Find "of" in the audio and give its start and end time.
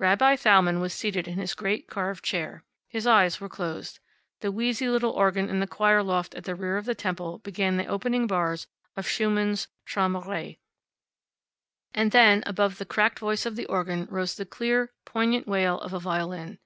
6.78-6.84, 8.96-9.06, 13.46-13.54, 15.78-15.92